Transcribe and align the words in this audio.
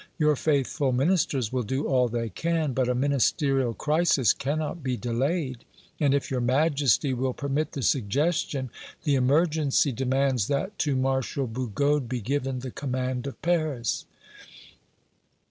Your 0.17 0.35
faithful 0.35 0.91
Ministers 0.91 1.53
will 1.53 1.61
do 1.61 1.85
all 1.87 2.07
they 2.07 2.29
can, 2.29 2.73
but 2.73 2.89
a 2.89 2.95
Ministerial 2.95 3.75
crisis 3.75 4.33
cannot 4.33 4.81
be 4.81 4.97
delayed; 4.97 5.63
and, 5.99 6.15
if 6.15 6.31
your 6.31 6.41
Majesty 6.41 7.13
will 7.13 7.35
permit 7.35 7.73
the 7.73 7.83
suggestion, 7.83 8.71
the 9.03 9.13
emergency 9.13 9.91
demands 9.91 10.47
that 10.47 10.79
to 10.79 10.95
Marshal 10.95 11.45
Bugeaud 11.45 12.09
be 12.09 12.19
given 12.19 12.61
the 12.61 12.71
command 12.71 13.27
of 13.27 13.39
Paris." 13.43 14.05